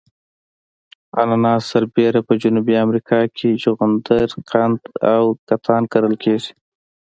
اناناس 1.21 1.63
سربېره 1.71 2.19
په 2.27 2.33
جنوبي 2.41 2.75
امریکا 2.85 3.19
کې 3.37 3.59
جغندر 3.63 4.27
قند 4.49 4.79
او 5.13 5.23
کتان 5.49 5.83
کرل 5.91 6.13
کیږي. 6.23 6.51